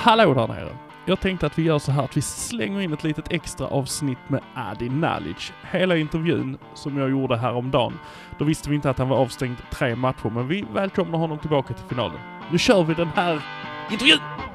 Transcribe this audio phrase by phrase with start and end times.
[0.00, 0.76] Hallå där nere!
[1.06, 4.18] Jag tänkte att vi gör så här att vi slänger in ett litet extra avsnitt
[4.28, 5.52] med Adi Nalic.
[5.70, 7.98] Hela intervjun som jag gjorde häromdagen,
[8.38, 11.74] då visste vi inte att han var avstängd tre matcher, men vi välkomnar honom tillbaka
[11.74, 12.18] till finalen.
[12.52, 13.42] Nu kör vi den här
[13.90, 14.47] intervjun!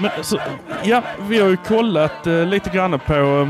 [0.00, 0.40] Men så,
[0.82, 3.48] ja, vi har ju kollat eh, lite grann på, eh,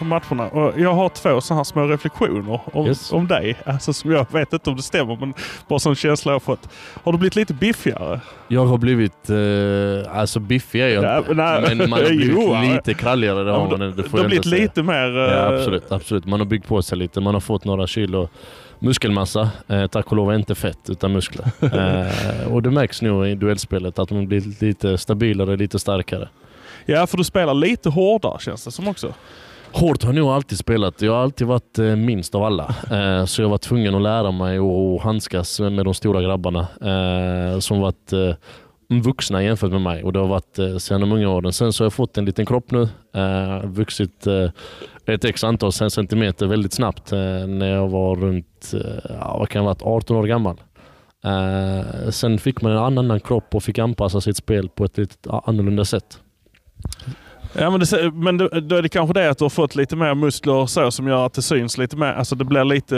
[0.00, 3.12] på matcherna och jag har två sådana här små reflektioner om, Yes.
[3.12, 3.56] om dig.
[3.66, 5.34] Alltså som jag vet inte om det stämmer men
[5.68, 6.68] bara sån känsla jag har fått.
[7.04, 8.20] Har du blivit lite biffigare?
[8.48, 11.34] Jag har blivit, eh, alltså biffig är jag Ja, inte.
[11.34, 13.44] nej, men man har blivit jo, lite kralligare.
[13.44, 14.62] Det har man, det du får har jag blivit säga.
[14.62, 15.18] lite mer...
[15.18, 16.26] eh, Ja, absolut, absolut.
[16.26, 17.20] Man har byggt på sig lite.
[17.20, 18.28] Man har fått några kilo
[18.78, 19.50] muskelmassa.
[19.68, 21.44] Eh, tack och lov inte fett, utan muskler.
[22.40, 26.28] eh, och det märks nu i duellspelet att man blir lite stabilare, lite starkare.
[26.86, 29.14] Ja, för du spelar lite hårdare känns det som också.
[29.72, 31.02] Hårt har jag nog alltid spelat.
[31.02, 32.74] Jag har alltid varit eh, minst av alla.
[32.90, 37.58] Eh, så jag var tvungen att lära mig att handskas med de stora grabbarna eh,
[37.58, 38.12] som varit
[38.90, 40.04] vuxna jämfört med mig.
[40.04, 41.52] Och det har varit eh, sedan de unga åren.
[41.52, 42.88] Sen så har jag fått en liten kropp nu.
[43.14, 44.50] Eh, vuxit eh,
[45.06, 49.66] ett x antal centimeter väldigt snabbt eh, när jag var runt eh, vad kan jag
[49.66, 50.56] varit, 18 år gammal.
[52.10, 55.84] Sen fick man en annan kropp och fick anpassa sitt spel på ett lite annorlunda
[55.84, 56.20] sätt.
[57.52, 59.96] Ja, men, det, men då, då är det kanske det att du har fått lite
[59.96, 62.06] mer muskler och så som gör att det syns lite mer.
[62.12, 62.96] Alltså det blir lite...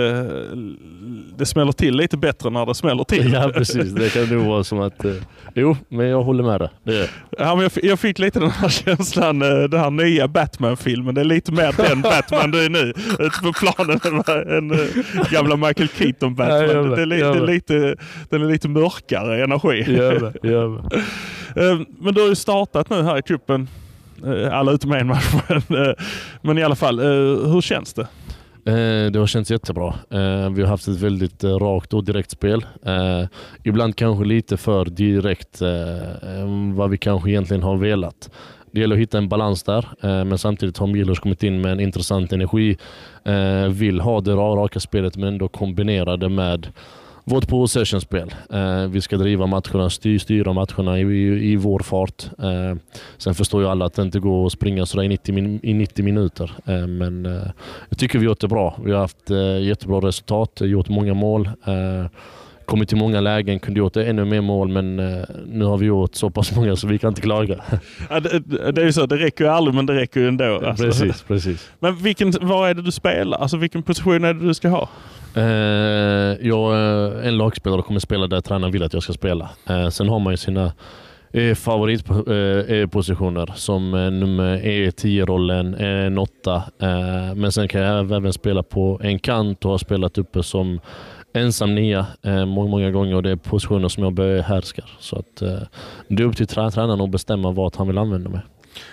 [1.36, 3.32] Det smäller till lite bättre när det smäller till.
[3.32, 5.04] Ja precis, det kan nog vara som att...
[5.04, 5.12] Eh,
[5.54, 6.68] jo, men jag håller med dig.
[6.84, 7.08] Det.
[7.38, 11.14] Ja, men jag, jag fick lite den här känslan, eh, den här nya Batman-filmen.
[11.14, 14.00] Det är lite mer den Batman du är nu ute på planen
[14.58, 17.46] än eh, gamla Michael Keaton Ja, det det är med.
[17.46, 17.96] lite,
[18.30, 19.92] den är lite mörkare energi.
[19.96, 21.84] Gör det, gör det.
[22.00, 23.68] Men du har ju startat nu här i cupen.
[24.26, 25.34] Eh, alla utom en match.
[25.68, 25.94] Men, eh,
[26.42, 28.06] Men i alla fall, eh, hur känns det?
[29.12, 29.94] Det har känts jättebra.
[30.50, 32.66] Vi har haft ett väldigt rakt och direkt spel.
[33.62, 35.62] Ibland kanske lite för direkt
[36.74, 38.30] vad vi kanske egentligen har velat.
[38.72, 39.86] Det gäller att hitta en balans där,
[40.24, 42.76] men samtidigt har Milos kommit in med en intressant energi.
[43.70, 46.72] Vill ha det raka spelet men ändå kombinera det med
[47.24, 48.34] vårt possession-spel.
[48.52, 52.24] Eh, vi ska driva matcherna, styr, styra matcherna i, i, i vår fart.
[52.38, 52.76] Eh,
[53.18, 55.74] sen förstår ju alla att det inte går att springa sådär i 90, min, i
[55.74, 56.52] 90 minuter.
[56.66, 57.42] Eh, men eh,
[57.88, 58.76] jag tycker vi har gjort det bra.
[58.84, 61.46] Vi har haft eh, jättebra resultat, gjort många mål.
[61.46, 62.06] Eh,
[62.64, 64.96] kommit till många lägen, kunde gjort ännu mer mål men
[65.46, 67.60] nu har vi gjort så pass många så vi kan inte klaga.
[68.10, 68.38] Ja, det,
[68.72, 70.60] det är ju så, det räcker ju aldrig men det räcker ju ändå.
[70.66, 70.84] alltså.
[70.84, 71.70] precis, precis.
[71.78, 73.38] Men vilken, var är det du spelar?
[73.38, 74.88] Alltså vilken position är det du ska ha?
[75.34, 79.50] Eh, jag, eh, en lagspelare kommer spela där tränaren vill att jag ska spela.
[79.68, 80.72] Eh, sen har man ju sina
[81.32, 86.62] eh, favoritpositioner eh, som eh, nummer E10-rollen, en åtta.
[86.78, 90.80] Eh, men sen kan jag även spela på en kant och har spelat uppe som
[91.34, 94.84] ensam nia eh, många, många gånger och det är positioner som jag behärskar.
[94.98, 95.58] Så att, eh,
[96.08, 98.40] det är upp till tränaren att bestämma vart han vill använda mig.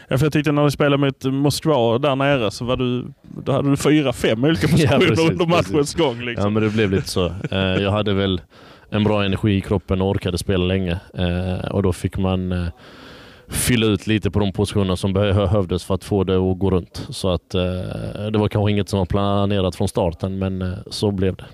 [0.07, 3.51] Ja, för jag tyckte när du spelade mot Moskva där nere så var du, då
[3.51, 5.95] hade du fyra, fem olika positioner precis, under matchens precis.
[5.95, 6.21] gång.
[6.21, 6.43] Liksom.
[6.43, 7.25] Ja men det blev lite så.
[7.51, 8.41] Eh, jag hade väl
[8.89, 10.99] en bra energi i kroppen och orkade spela länge.
[11.13, 12.67] Eh, och då fick man eh,
[13.47, 17.07] fylla ut lite på de positionerna som behövdes för att få det att gå runt.
[17.09, 17.49] Så att
[18.31, 21.45] det var kanske inget som var planerat från starten men så blev det.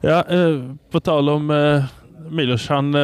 [0.00, 0.24] Ja,
[0.90, 1.82] på tal om
[2.30, 2.96] Milos, han,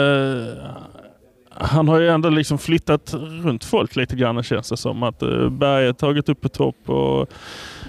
[1.63, 5.03] han har ju ändå liksom flyttat runt folk lite grann känns det som.
[5.03, 7.29] Att eh, Berge har tagit upp på topp och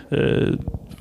[0.09, 0.49] eh,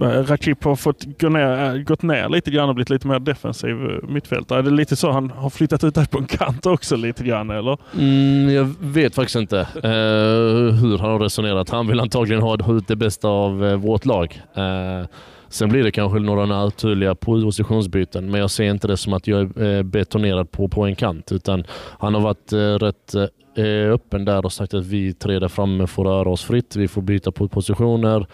[0.00, 3.18] eh Rakip har fått gå ner, eh, gått ner lite grann och blivit lite mer
[3.18, 4.58] defensiv eh, mittfältare.
[4.58, 7.50] Är det lite så han har flyttat ut där på en kant också lite grann
[7.50, 7.78] eller?
[7.98, 11.70] Mm, jag vet faktiskt inte eh, hur han har resonerat.
[11.70, 14.42] Han vill antagligen ha ut det bästa av eh, vårt lag.
[14.54, 15.06] Eh,
[15.52, 19.58] sen blir det kanske några naturliga positionsbyten, men jag ser inte det som att jag
[19.58, 21.32] är eh, betonerad på, på en kant.
[21.32, 21.64] Utan
[21.98, 23.14] han har varit eh, rätt
[23.56, 26.76] eh, öppen där och sagt att vi tre där framme får röra oss fritt.
[26.76, 28.26] Vi får byta positioner.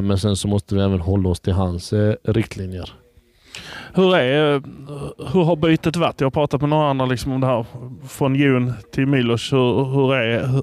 [0.00, 2.92] Men sen så måste vi även hålla oss till hans riktlinjer.
[3.94, 4.62] Hur, är,
[5.32, 6.20] hur har bytet varit?
[6.20, 7.66] Jag har pratat med några andra liksom om det här
[8.08, 9.52] från Jon till Milos.
[9.52, 10.62] Hur, hur, är,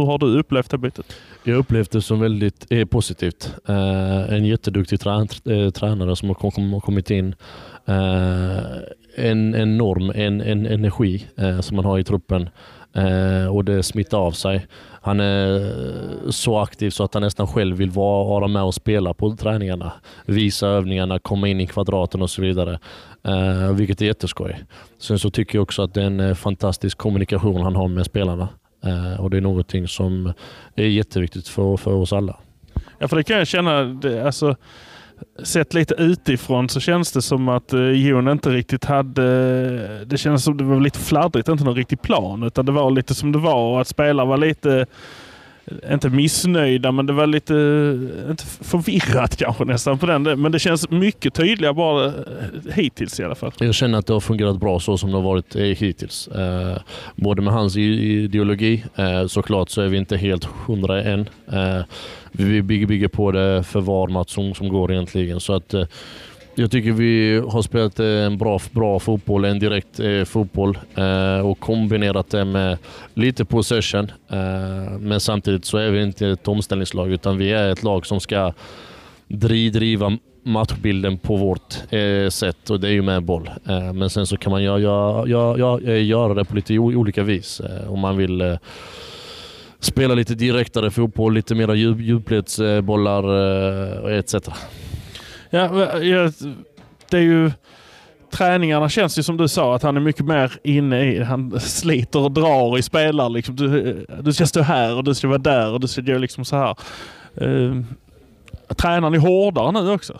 [0.00, 1.16] hur, har du upplevt det bytet?
[1.44, 3.54] Jag har upplevt det som väldigt eh, positivt.
[3.68, 7.34] Eh, en jätteduktig trä, eh, tränare som har kom, kom, kommit in.
[7.86, 8.58] Eh,
[9.16, 12.48] en enorm en, en energi eh, som man har i truppen
[12.92, 14.66] eh, och det smittar av sig.
[15.02, 19.36] Han är så aktiv så att han nästan själv vill vara, med och spela på
[19.36, 19.92] träningarna.
[20.26, 22.78] Visa övningarna, komma in i kvadraten och så vidare.
[23.22, 24.64] Eh, vilket är jätteskoj.
[24.98, 28.06] Sen så tycker jag också att det är en eh, fantastisk kommunikation han har med
[28.06, 28.48] spelarna.
[28.84, 30.32] Eh, och det är någonting som
[30.76, 32.36] är jätteviktigt för, för oss alla.
[32.98, 33.84] Ja, för det kan jag känna.
[33.84, 34.56] Det, alltså,
[35.42, 40.04] sett lite utifrån så känns det som att eh, Jon inte riktigt hade...
[40.04, 42.42] Det kändes som det var lite fladdrigt, inte någon riktig plan.
[42.42, 44.86] Utan det var lite som det var och att spelare var lite...
[45.92, 47.54] Inte missnöjda, men det var lite
[48.30, 50.22] inte förvirrat kanske nästan på den.
[50.22, 52.12] Men det känns mycket tydligare bara eh,
[52.74, 53.52] hittills i alla fall.
[53.58, 56.28] Jag känner att det har fungerat bra så som det har varit eh, hittills.
[56.28, 56.76] Eh,
[57.16, 58.84] både med hans ideologi,
[59.28, 61.28] såklart så är vi inte helt hundra än.
[62.32, 65.40] Vi bygger, på det för var match som, går egentligen.
[65.40, 65.74] Så att,
[66.58, 71.46] jag tycker vi har spelat eh, en bra, bra fotboll, en direkt eh, fotboll eh,
[71.46, 72.78] och kombinerat det med
[73.14, 74.10] lite possession.
[74.28, 78.20] Eh, men samtidigt så är vi inte ett omställningslag utan vi är ett lag som
[78.20, 78.52] ska
[79.28, 83.50] dri, driva matchbilden på vårt eh, sätt och det är ju med boll.
[83.68, 87.22] Eh, men sen så kan man göra, göra, göra, eh, göra det på lite olika
[87.22, 87.60] vis.
[87.60, 88.56] Eh, om man vill eh,
[89.80, 93.24] spela lite direktare fotboll, lite mera djup, djupledsbollar
[94.08, 94.34] eh, etc.
[95.50, 95.68] Ja,
[97.10, 97.50] det är ju...
[98.30, 102.18] Träningarna känns ju som du sa att han är mycket mer inne i Han sliter
[102.18, 103.28] och drar i spelare.
[103.28, 103.56] Liksom.
[103.56, 106.44] Du, du ska stå här och du ska vara där och du ska göra liksom
[106.44, 106.76] så här.
[107.42, 107.82] Uh,
[108.76, 110.18] tränar ni hårdare nu också?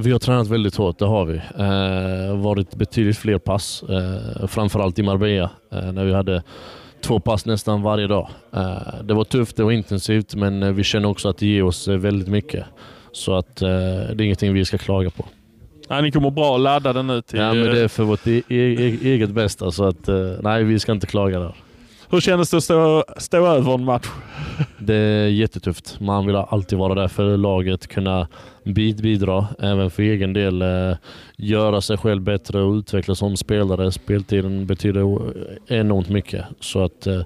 [0.00, 1.36] Vi har tränat väldigt hårt, det har vi.
[1.36, 6.42] Eh, varit betydligt fler pass, eh, framförallt i Marbella eh, när vi hade
[7.00, 8.28] två pass nästan varje dag.
[8.52, 11.62] Eh, det var tufft, det var intensivt men eh, vi känner också att det ger
[11.62, 12.64] oss eh, väldigt mycket.
[13.18, 15.24] Så att eh, det är ingenting vi ska klaga på.
[15.90, 17.38] Nej, ni kommer bra laddade nu till...
[17.38, 20.78] Ja, men det är för vårt e- e- eget bästa så att eh, nej, vi
[20.78, 21.54] ska inte klaga där.
[22.10, 24.06] Hur kändes det att stå, stå över en match?
[24.78, 26.00] Det är jättetufft.
[26.00, 28.28] Man vill alltid vara där för laget, kunna
[28.64, 30.62] bid- bidra, även för egen del.
[30.62, 30.96] Eh,
[31.36, 33.92] göra sig själv bättre och utvecklas som spelare.
[33.92, 35.18] Speltiden betyder
[35.66, 36.44] enormt mycket.
[36.60, 37.20] Så att eh,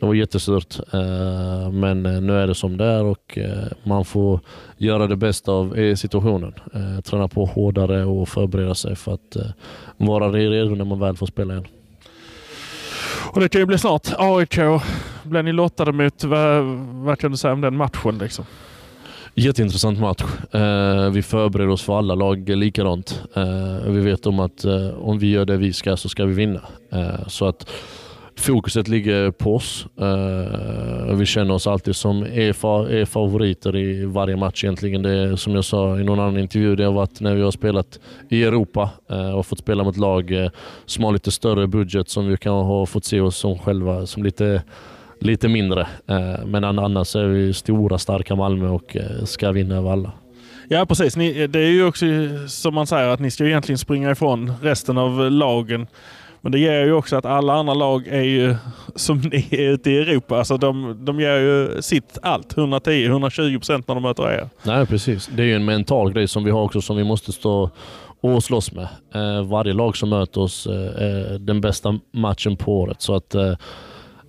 [0.00, 0.80] det var jättesurt.
[0.92, 4.40] Eh, men eh, nu är det som det är och eh, man får
[4.76, 6.54] göra det bästa av situationen.
[7.04, 9.36] Träna på hårdare och förbereda sig för att
[9.96, 11.66] vara redo när man väl får spela igen.
[13.32, 14.58] Och det kan ju bli snart AIK.
[15.22, 16.24] Blev ni lottade mot?
[16.24, 18.18] Vad, vad kan du säga om den matchen?
[18.18, 18.44] Liksom?
[19.34, 20.22] Jätteintressant match.
[21.12, 23.22] Vi förbereder oss för alla lag likadant.
[23.36, 24.64] Eh, vi vet om att
[25.00, 26.60] om vi gör det vi ska så ska vi vinna.
[27.26, 27.70] Så att
[28.36, 29.86] fokuset ligger på oss.
[30.00, 35.02] Eh, vi känner oss alltid som är favoriter i varje match egentligen.
[35.02, 37.50] Det är, som jag sa i någon annan intervju, det har varit när vi har
[37.50, 40.50] spelat i Europa eh, och fått spela mot lag eh,
[40.86, 44.22] som har lite större budget som vi kan ha fått se oss som själva som
[44.22, 44.62] lite
[45.22, 45.86] lite mindre.
[46.46, 50.12] Men annars är vi stora, starka Malmö och ska vinna över alla.
[50.68, 51.16] Ja precis.
[51.16, 52.06] Ni, det är ju också
[52.48, 55.86] som man säger att ni ska egentligen springa ifrån resten av lagen.
[56.40, 58.56] Men det ger ju också att alla andra lag är ju
[58.94, 60.38] som ni är ute i Europa.
[60.38, 62.54] Alltså de, de ger ju sitt allt.
[62.54, 64.48] 110-120 procent när de möter er.
[64.62, 65.30] Nej, precis.
[65.34, 67.70] Det är ju en mental grej som vi har också som vi måste stå
[68.20, 68.88] och slåss med.
[69.14, 73.02] Eh, varje lag som möter oss eh, är den bästa matchen på året.
[73.02, 73.48] Så att, eh,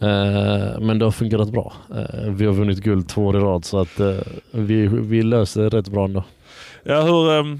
[0.02, 1.74] eh, men det har fungerat bra.
[1.96, 4.16] Eh, vi har vunnit guld två år i rad så att eh,
[4.52, 6.24] vi, vi löser det rätt bra ändå.
[6.84, 7.60] Ja, hur, ehm,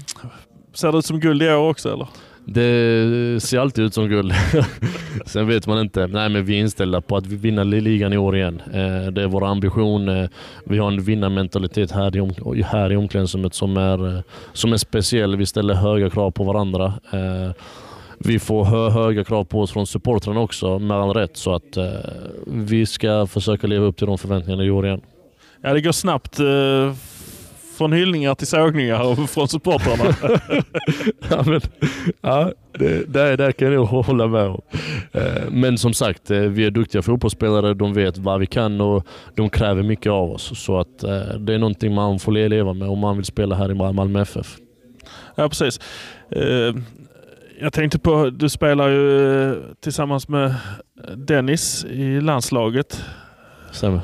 [0.74, 2.08] ser det ut som guld i år också eller?
[2.44, 4.32] Det ser alltid ut som guld.
[5.26, 6.06] Sen vet man inte.
[6.06, 8.62] Nej, men vi är inställda på att vinna ligan i år igen.
[8.66, 10.08] Eh, det är vår ambition.
[10.08, 10.28] Eh,
[10.64, 12.16] vi har en vinnarmentalitet här
[12.56, 14.22] i, här i omklädningsrummet som är, eh,
[14.52, 15.36] som är speciell.
[15.36, 16.94] Vi ställer höga krav på varandra.
[18.18, 21.36] Vi får hö höga krav på oss från supportrarna också, med all rätt.
[21.36, 21.78] Så att
[22.46, 25.00] vi ska försöka leva upp till de förväntningarna i år igen.
[25.62, 26.38] Ja, det går snabbt
[27.82, 30.14] från hyllningar till sågningar och från supportrarna.
[31.30, 31.60] ja, men,
[32.20, 34.60] ja, det, där, där kan jag nog hålla med om.
[35.12, 37.74] Eh, Men som sagt, eh, vi är duktiga fotbollsspelare.
[37.74, 40.58] De vet vad vi kan och de kräver mycket av oss.
[40.64, 43.54] Så att eh, det är någonting man får le- leva med om man vill spela
[43.54, 44.56] här i Mal- Malmö FF.
[45.34, 45.80] Ja, precis.
[47.60, 50.54] Jag tänkte på, du spelar ju tillsammans med
[51.16, 53.04] Dennis i landslaget.
[53.72, 54.00] Stämmer.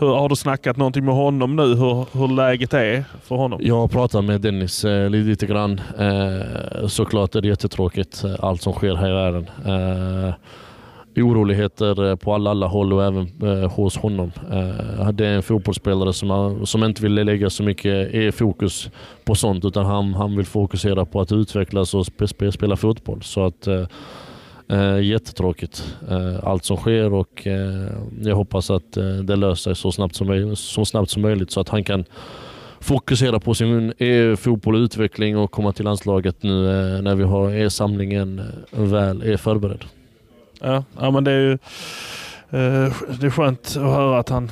[0.00, 3.60] Hur, har du snackat någonting med honom nu hur, hur läget är för honom?
[3.62, 5.80] Jag har pratat med Dennis eh, lite, grann.
[5.98, 9.46] Eh, såklart är det jättetråkigt eh, allt som sker här i världen.
[9.66, 10.34] Eh,
[11.16, 14.32] oroligheter eh, på alla, alla håll och även eh, hos honom.
[14.50, 18.90] Eh, det är en fotbollsspelare som, som inte vill lägga så mycket eh, fokus
[19.24, 22.06] på sånt utan han, han vill fokusera på att utvecklas och
[22.52, 23.22] spela fotboll.
[23.22, 23.86] Så att eh,
[24.70, 27.90] eh, Jättetråkigt eh, allt som sker och eh,
[28.22, 31.50] jag hoppas att eh, det löser sig så snabbt, som, möj- så snabbt som möjligt
[31.50, 32.04] så att han kan
[32.80, 37.24] fokusera på sin eh, fotboll och utveckling och komma till landslaget nu eh, när vi
[37.24, 38.38] har samlingen
[38.72, 39.84] eh, väl är förberedd.
[40.60, 41.58] Ja, ja men det är ju
[43.20, 44.50] det är skönt att höra att han,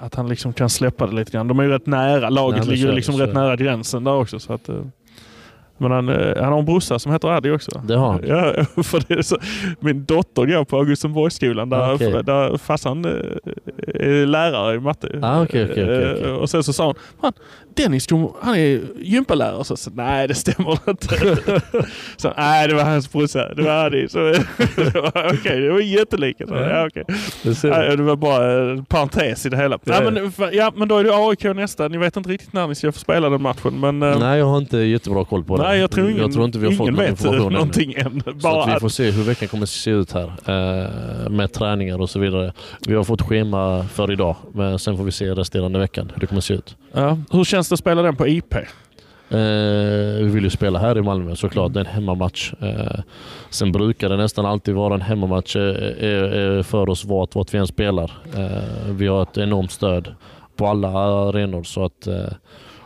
[0.00, 1.48] att han liksom kan släppa det lite grann.
[1.48, 2.28] De är ju rätt nära.
[2.30, 4.38] Laget Nej, ligger liksom rätt nära gränsen där också.
[4.38, 4.68] Så att,
[5.88, 7.82] men han, eh, han har en brorsa som heter Addy också.
[7.84, 8.20] Det har han.
[8.26, 9.36] Ja, för det är så,
[9.80, 12.22] min dotter går på Augustenborgsskolan där, Ah, okej.
[12.24, 13.10] där farsan eh,
[13.94, 15.18] är lärare i matte.
[15.22, 16.24] Ah, okej, okej, okej, okej.
[16.30, 17.32] Eh, Och sen så sa hon, "Fan,
[17.76, 18.06] Dennis
[18.40, 19.64] han är gympalärare.
[19.64, 21.36] Så, så, nej det stämmer inte.
[22.16, 24.08] så, nej det var hans brorsa, det var Addy.
[24.08, 26.46] Så, det var, Okej, det var jättelika.
[26.46, 27.04] Så, ja, okej.
[27.42, 29.78] Det det var bara en parentes i det hela.
[29.84, 31.88] Ja, men, ja, men då är det AIK nästa.
[31.88, 33.80] Ni vet inte riktigt när ni ska få spela den matchen.
[33.80, 35.62] Men, eh, Nej, jag har inte jättebra koll på det.
[35.62, 38.22] nej, jag tror ingen, jag tror inte vi har fått någon information någonting än.
[38.26, 41.52] Så Bara att vi att- får se hur veckan kommer se ut här eh, med
[41.52, 42.52] träningar och så vidare.
[42.88, 46.26] Vi har fått schema för idag, men sen får vi se resterande veckan hur det
[46.26, 46.76] kommer se ut.
[46.94, 47.18] Ja.
[47.30, 48.54] Hur känns det att spela den på IP?
[48.54, 49.38] Eh,
[50.18, 52.52] vi vill ju spela här i Malmö såklart, det är en hemmamatch.
[52.60, 53.00] Eh,
[53.50, 57.58] sen brukar det nästan alltid vara en hemmamatch eh, eh, för oss vart, vart vi
[57.58, 58.12] än spelar.
[58.36, 60.14] Eh, vi har ett enormt stöd
[60.56, 62.32] på alla arenor så att eh,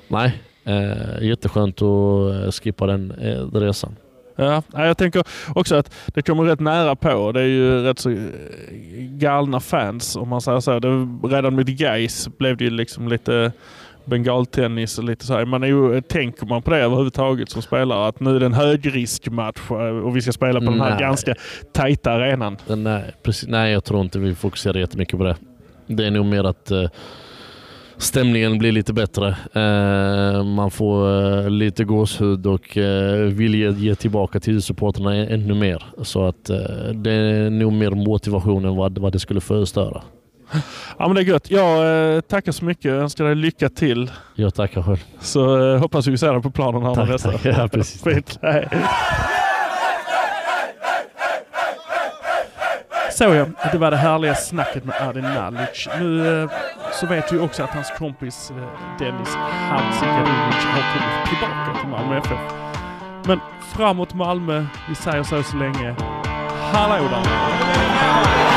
[0.09, 3.97] nej, eh, jätteskönt att eh, skippa den eh, resan.
[4.37, 5.23] Ja, ja, jag tänker
[5.55, 7.33] också att det kommer rätt nära på.
[7.33, 8.17] Det är ju rätt så eh,
[8.99, 10.79] galna fans om man säger så.
[10.79, 10.89] Det,
[11.29, 13.53] redan med Gais blev det ju liksom lite
[14.09, 15.45] bengaltennis och lite så här.
[15.45, 18.53] Man är ju, tänker man på det överhuvudtaget som spelare att nu är det en
[18.53, 21.01] högriskmatch eh, och vi ska spela på den här Nej.
[21.01, 21.35] ganska
[21.73, 22.57] tajta arenan.
[22.67, 25.37] Nej, precis, nej, jag tror inte vi fokuserar jättemycket på det.
[25.87, 26.85] Det är nog mer att eh,
[27.97, 29.29] stämningen blir lite bättre.
[29.53, 32.77] Eh, man får eh, lite gåshud och
[33.23, 35.85] vill ge, ge tillbaka till supporterna ännu mer.
[36.03, 36.45] Så att
[36.95, 40.03] det är nog mer motivation än vad, vad det skulle förstöra.
[40.99, 41.51] Ja men det är gött.
[41.51, 42.85] Jag eh, tackar så mycket.
[42.85, 44.11] Jag önskar dig lycka till.
[44.35, 45.05] Jag tackar själv.
[45.21, 47.33] Så eh, hoppas vi ser dig på planen här Tack, nästa.
[47.33, 47.45] tack.
[47.45, 48.03] Ja, precis.
[48.05, 48.39] Fint.
[48.43, 48.69] Hej.
[53.13, 55.89] Så ja, det var det härliga snacket med Adi Nalic.
[56.01, 56.51] Nu eh,
[56.93, 58.57] så vet vi också att hans kompis eh,
[58.99, 59.29] Dennis
[59.71, 62.39] Hamzikadinovic har kommit tillbaka till Malmö FF.
[63.27, 63.41] Men
[63.77, 65.95] framåt Malmö, vi säger så så länge.
[66.73, 68.48] Hallå där!